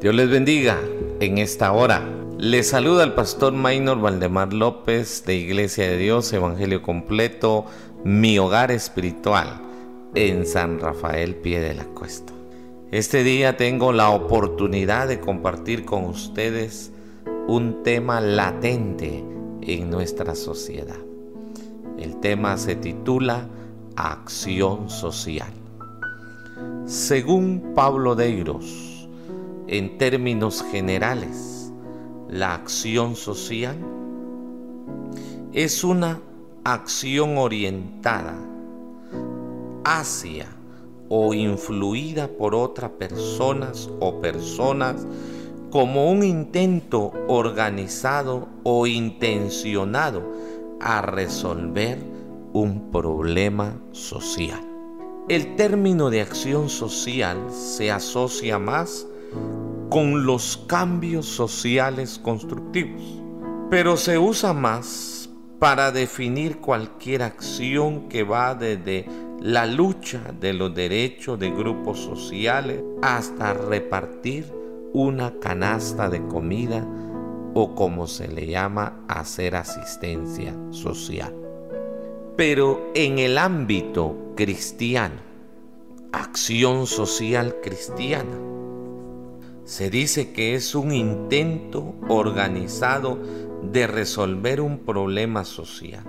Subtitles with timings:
[0.00, 0.78] Dios les bendiga
[1.20, 2.02] en esta hora.
[2.38, 7.66] Les saluda el pastor Maynor Valdemar López de Iglesia de Dios, Evangelio Completo,
[8.02, 9.60] mi hogar espiritual
[10.14, 12.32] en San Rafael Pie de la Cuesta.
[12.90, 16.92] Este día tengo la oportunidad de compartir con ustedes
[17.46, 19.22] un tema latente
[19.60, 20.96] en nuestra sociedad.
[21.98, 23.46] El tema se titula
[23.96, 25.52] Acción Social.
[26.86, 28.89] Según Pablo Deiros,
[29.70, 31.72] en términos generales,
[32.28, 33.76] la acción social
[35.52, 36.20] es una
[36.64, 38.34] acción orientada
[39.84, 40.48] hacia
[41.08, 45.06] o influida por otras personas o personas
[45.70, 50.24] como un intento organizado o intencionado
[50.80, 51.96] a resolver
[52.52, 54.66] un problema social.
[55.28, 59.06] El término de acción social se asocia más
[59.88, 63.02] con los cambios sociales constructivos,
[63.70, 65.28] pero se usa más
[65.58, 69.06] para definir cualquier acción que va desde
[69.40, 74.52] la lucha de los derechos de grupos sociales hasta repartir
[74.92, 76.86] una canasta de comida
[77.54, 81.34] o como se le llama hacer asistencia social.
[82.36, 85.20] Pero en el ámbito cristiano,
[86.12, 88.38] acción social cristiana,
[89.70, 93.20] se dice que es un intento organizado
[93.62, 96.02] de resolver un problema social.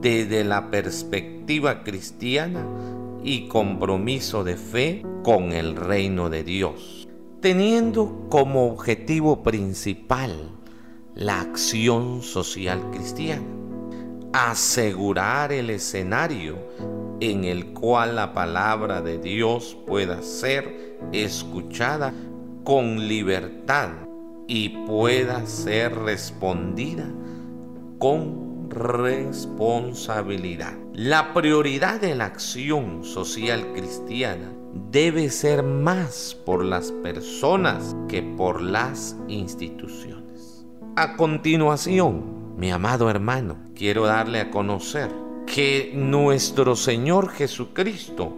[0.00, 2.66] Desde la perspectiva cristiana
[3.22, 7.06] y compromiso de fe con el reino de Dios,
[7.40, 10.50] teniendo como objetivo principal
[11.14, 13.46] la acción social cristiana,
[14.32, 16.58] asegurar el escenario
[17.20, 22.12] en el cual la palabra de Dios pueda ser escuchada
[22.70, 23.90] con libertad
[24.46, 27.04] y pueda ser respondida
[27.98, 30.74] con responsabilidad.
[30.92, 34.52] La prioridad de la acción social cristiana
[34.92, 40.64] debe ser más por las personas que por las instituciones.
[40.94, 45.10] A continuación, mi amado hermano, quiero darle a conocer
[45.44, 48.32] que nuestro Señor Jesucristo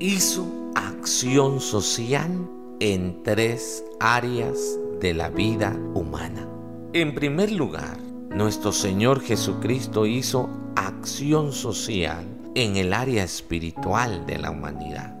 [0.00, 2.48] hizo acción social
[2.80, 6.48] en tres áreas de la vida humana.
[6.92, 7.98] En primer lugar,
[8.30, 12.24] nuestro Señor Jesucristo hizo acción social
[12.54, 15.16] en el área espiritual de la humanidad.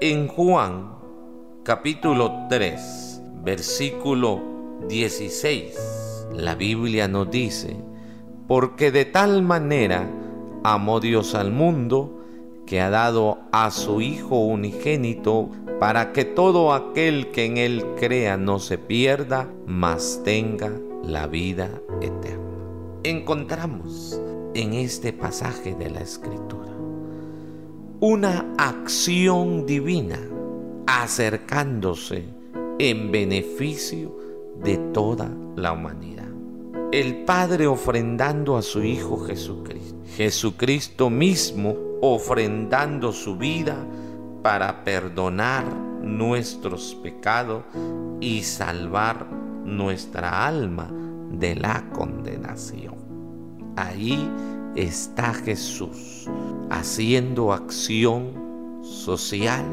[0.00, 0.94] En Juan
[1.64, 4.40] capítulo 3, versículo
[4.88, 7.76] 16, la Biblia nos dice,
[8.46, 10.08] porque de tal manera
[10.62, 12.23] amó Dios al mundo,
[12.66, 18.36] que ha dado a su Hijo unigénito para que todo aquel que en Él crea
[18.36, 20.72] no se pierda, mas tenga
[21.02, 21.70] la vida
[22.00, 22.40] eterna.
[23.02, 24.20] Encontramos
[24.54, 26.72] en este pasaje de la Escritura
[28.00, 30.18] una acción divina
[30.86, 32.24] acercándose
[32.78, 34.16] en beneficio
[34.62, 36.28] de toda la humanidad.
[36.92, 39.96] El Padre ofrendando a su Hijo Jesucristo.
[40.16, 41.76] Jesucristo mismo
[42.06, 43.76] ofrendando su vida
[44.42, 45.64] para perdonar
[46.02, 47.64] nuestros pecados
[48.20, 49.26] y salvar
[49.64, 50.90] nuestra alma
[51.30, 52.96] de la condenación.
[53.76, 54.30] Ahí
[54.76, 56.28] está Jesús
[56.70, 59.64] haciendo acción social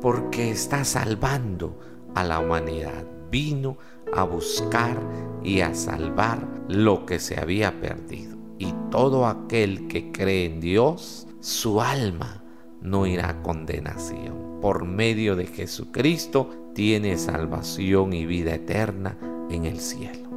[0.00, 1.78] porque está salvando
[2.16, 3.04] a la humanidad.
[3.30, 3.78] Vino
[4.12, 4.98] a buscar
[5.44, 8.36] y a salvar lo que se había perdido.
[8.58, 12.42] Y todo aquel que cree en Dios, su alma
[12.80, 14.60] no irá a condenación.
[14.60, 19.18] Por medio de Jesucristo tiene salvación y vida eterna
[19.50, 20.30] en el cielo.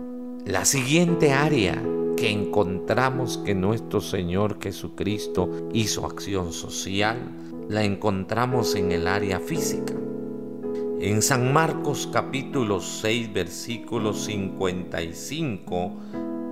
[0.48, 1.80] La siguiente área
[2.18, 7.20] que encontramos que nuestro Señor Jesucristo hizo acción social,
[7.70, 9.94] la encontramos en el área física.
[11.00, 15.92] En San Marcos capítulo 6 versículos 55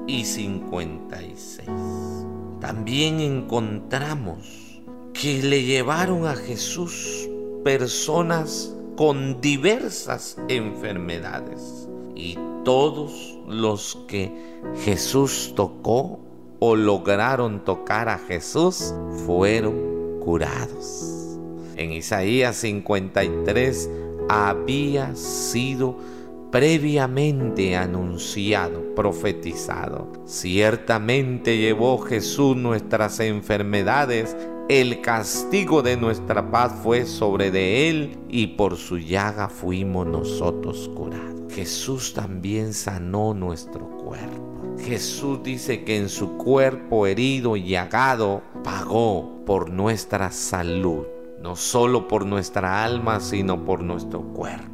[0.05, 2.42] y 56.
[2.63, 4.81] También encontramos
[5.11, 7.29] que le llevaron a Jesús
[7.61, 14.31] personas con diversas enfermedades y todos los que
[14.85, 16.21] Jesús tocó
[16.59, 18.93] o lograron tocar a Jesús
[19.25, 21.37] fueron curados.
[21.75, 23.89] En Isaías 53
[24.29, 25.97] había sido
[26.53, 30.11] previamente anunciado, profetizado.
[30.27, 34.37] Ciertamente llevó Jesús nuestras enfermedades
[34.69, 40.91] el castigo de nuestra paz fue sobre de él y por su llaga fuimos nosotros
[40.95, 41.51] curados.
[41.51, 44.77] Jesús también sanó nuestro cuerpo.
[44.79, 51.07] Jesús dice que en su cuerpo herido y llagado pagó por nuestra salud,
[51.41, 54.72] no solo por nuestra alma, sino por nuestro cuerpo.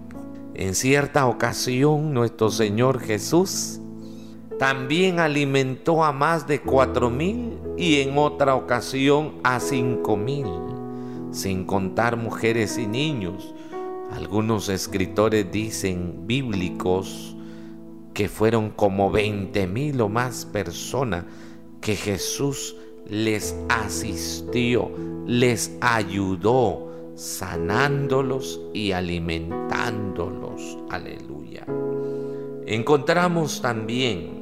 [0.60, 3.80] En cierta ocasión nuestro Señor Jesús
[4.60, 10.48] también alimentó a más de cuatro mil y en otra ocasión a cinco mil,
[11.32, 13.56] sin contar mujeres y niños.
[14.12, 17.38] Algunos escritores dicen bíblicos
[18.14, 21.24] que fueron como veinte mil o más personas
[21.80, 22.76] que Jesús
[23.08, 24.92] les asistió,
[25.26, 26.89] les ayudó,
[27.20, 30.78] sanándolos y alimentándolos.
[30.90, 31.66] Aleluya.
[32.66, 34.40] Encontramos también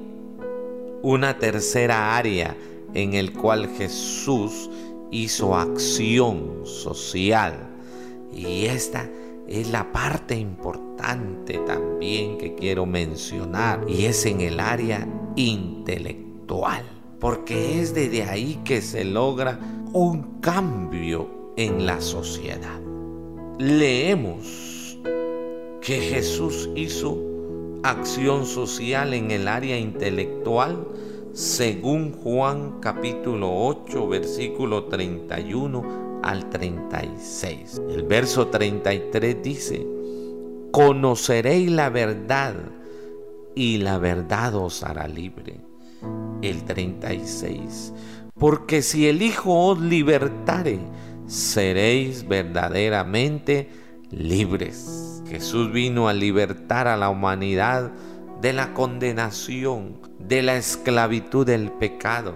[1.01, 2.55] una tercera área
[2.93, 4.69] en el cual Jesús
[5.09, 7.67] hizo acción social.
[8.31, 9.09] Y esta
[9.47, 16.83] es la parte importante también que quiero mencionar y es en el área intelectual.
[17.19, 19.57] Porque es desde ahí que se logra
[19.93, 22.79] un cambio en la sociedad.
[23.59, 24.97] Leemos
[25.81, 27.17] que Jesús hizo
[27.83, 30.87] acción social en el área intelectual
[31.33, 37.81] según Juan capítulo 8 versículo 31 al 36.
[37.89, 39.87] El verso 33 dice,
[40.71, 42.55] conoceréis la verdad
[43.55, 45.61] y la verdad os hará libre.
[46.43, 47.93] El 36,
[48.37, 50.79] porque si el Hijo os libertare,
[51.27, 53.69] seréis verdaderamente
[54.09, 55.21] libres.
[55.29, 57.91] Jesús vino a libertar a la humanidad
[58.41, 62.35] de la condenación, de la esclavitud del pecado,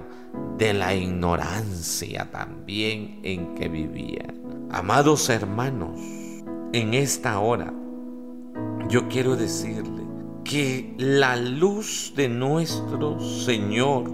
[0.57, 4.33] de la ignorancia también en que vivía.
[4.71, 5.99] Amados hermanos,
[6.73, 7.73] en esta hora
[8.89, 10.03] yo quiero decirle
[10.43, 14.11] que la luz de nuestro Señor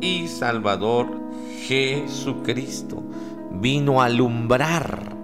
[0.00, 1.08] y Salvador
[1.60, 3.02] Jesucristo
[3.52, 5.16] vino a alumbrar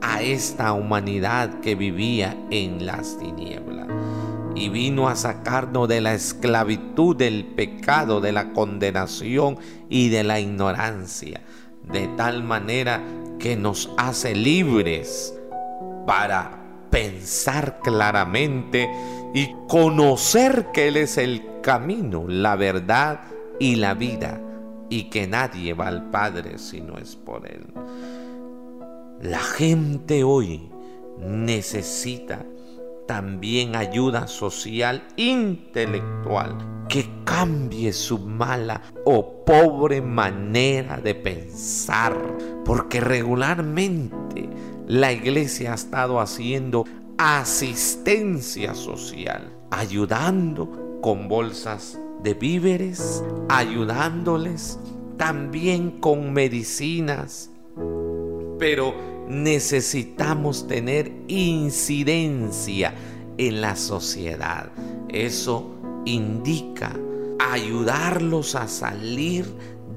[0.00, 3.88] a esta humanidad que vivía en las tinieblas.
[4.54, 10.38] Y vino a sacarnos de la esclavitud del pecado, de la condenación y de la
[10.38, 11.40] ignorancia,
[11.82, 13.02] de tal manera
[13.38, 15.34] que nos hace libres
[16.06, 18.88] para pensar claramente
[19.34, 23.22] y conocer que Él es el camino, la verdad
[23.58, 24.40] y la vida,
[24.94, 27.66] y que nadie va al Padre si no es por Él.
[29.20, 30.70] La gente hoy
[31.18, 32.46] necesita
[33.08, 42.16] también ayuda social intelectual que cambie su mala o pobre manera de pensar,
[42.64, 44.48] porque regularmente
[44.86, 46.84] la iglesia ha estado haciendo
[47.18, 54.78] asistencia social, ayudando con bolsas de víveres, ayudándoles
[55.16, 57.50] también con medicinas,
[58.58, 58.94] pero
[59.28, 62.94] necesitamos tener incidencia
[63.38, 64.70] en la sociedad.
[65.08, 65.70] Eso
[66.06, 66.96] indica
[67.38, 69.46] ayudarlos a salir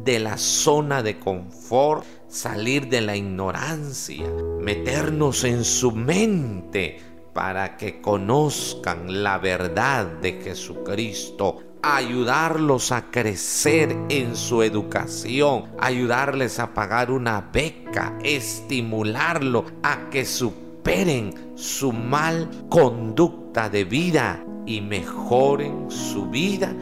[0.03, 4.25] de la zona de confort, salir de la ignorancia,
[4.59, 6.99] meternos en su mente
[7.33, 16.73] para que conozcan la verdad de Jesucristo, ayudarlos a crecer en su educación, ayudarles a
[16.73, 26.27] pagar una beca, estimularlo a que superen su mal conducta de vida y mejoren su
[26.27, 26.73] vida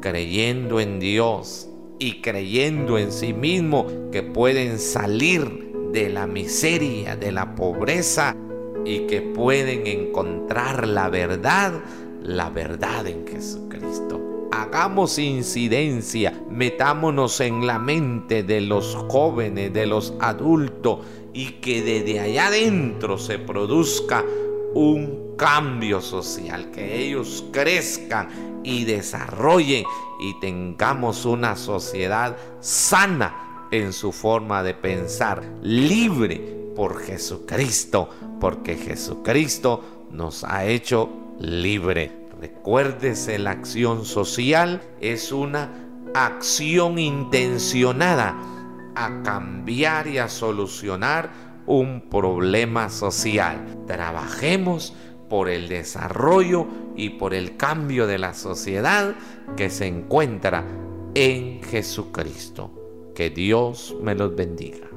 [0.00, 7.32] creyendo en Dios y creyendo en sí mismo que pueden salir de la miseria, de
[7.32, 8.36] la pobreza
[8.84, 11.72] y que pueden encontrar la verdad,
[12.22, 14.27] la verdad en Jesucristo
[14.62, 21.00] hagamos incidencia, metámonos en la mente de los jóvenes, de los adultos
[21.32, 24.24] y que desde allá adentro se produzca
[24.74, 29.84] un cambio social, que ellos crezcan y desarrollen
[30.20, 38.08] y tengamos una sociedad sana en su forma de pensar, libre por Jesucristo,
[38.40, 42.17] porque Jesucristo nos ha hecho libre.
[42.40, 45.70] Recuérdese, la acción social es una
[46.14, 48.36] acción intencionada
[48.94, 51.30] a cambiar y a solucionar
[51.66, 53.84] un problema social.
[53.86, 54.94] Trabajemos
[55.28, 56.66] por el desarrollo
[56.96, 59.14] y por el cambio de la sociedad
[59.56, 60.64] que se encuentra
[61.14, 63.12] en Jesucristo.
[63.14, 64.88] Que Dios me los bendiga.